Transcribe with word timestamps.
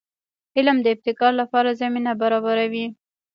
علم 0.57 0.77
د 0.81 0.87
ابتکار 0.95 1.33
لپاره 1.41 1.77
زمینه 1.81 2.11
برابروي. 2.21 2.85